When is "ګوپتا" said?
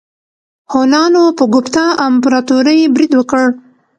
1.53-1.85